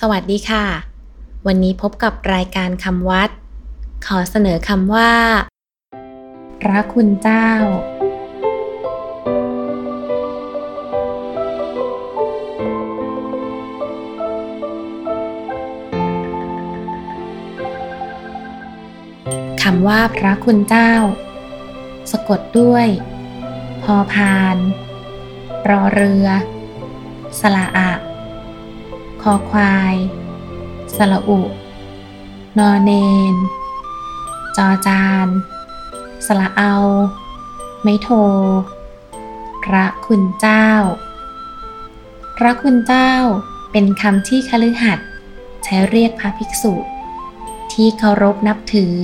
[0.00, 0.66] สวัสดีค่ะ
[1.46, 3.30] วันนี้พบกับรายการคำวัด
[4.06, 5.12] ขอเสนอคำว่า
[6.60, 7.48] พระคุณเจ้า
[19.62, 20.92] คำว่าพระคุณเจ้า
[22.10, 22.86] สะกดด้วย
[23.82, 24.56] พอพาน
[25.68, 26.26] รอเรือ
[27.40, 28.13] สละอะ
[29.28, 29.96] คอควาย
[30.96, 31.40] สละอุ
[32.58, 32.90] นอเน
[33.32, 33.34] น
[34.56, 35.28] จอจาน
[36.26, 36.74] สละเอา
[37.82, 38.08] ไม่โท
[39.64, 40.70] พระคุณเจ้า
[42.36, 43.12] พระคุณเจ้า
[43.72, 45.08] เป็นคำที่คฤหัสถ์
[45.64, 46.74] ใช้เรียกพระภิกษุ
[47.72, 48.96] ที่เคารพนับถือ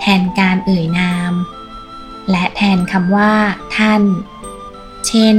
[0.00, 1.32] แทนการเอ่ยนาม
[2.30, 3.34] และแทนคำว่า
[3.76, 4.02] ท่าน
[5.06, 5.38] เช่น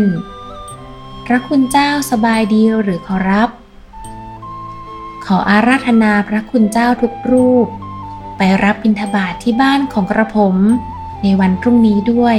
[1.26, 3.49] พระคุณเจ้าสบายดีหรือขอรับ
[5.29, 7.68] ขออาราธนาพระคุณเจ้าทุกรูป
[8.37, 10.55] ไปรับบิณฑบาตทที่บ้านของกระผม
[11.23, 12.37] ในวันพรุ่งนี้ด้วย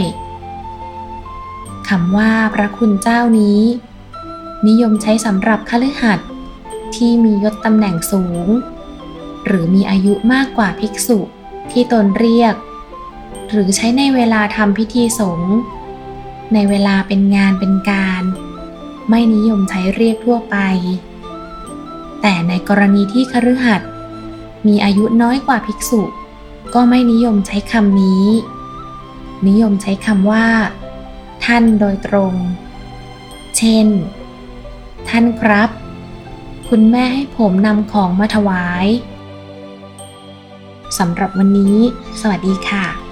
[1.88, 3.60] คำว่าพระคุณเจ้านี้
[4.68, 6.28] นิยมใช้สำหรับคฤหัสถ์
[6.96, 8.46] ที่มียศตำแหน่งสูง
[9.46, 11.18] หรือมีอายุมากกว่าภิกษุ
[11.70, 12.54] ที่ตนเรียก
[13.50, 15.54] หรือใช้ในเวลาทำพิธีสงฆ์
[16.54, 18.22] ในเวลาเป็นงานเป็นการ
[19.08, 20.56] ไม่นิยมใช้เรียกทั่วไป
[22.28, 23.90] แต่ในกรณีที่คฤหัสถ์
[24.66, 26.02] มีอายุน้อยกว่าภิกษุ
[26.74, 28.26] ก็ไม่นิยมใช้คำนี้
[29.48, 30.46] นิยมใช้คำว่า
[31.44, 32.34] ท่านโดยตรง
[33.56, 33.86] เช่น
[35.08, 35.70] ท่านครับ
[36.68, 38.86] คุณแม่ให้ผมนำของมาถวาย
[40.98, 41.76] สำหรับวันนี้
[42.20, 43.05] สวัสดีค่ะ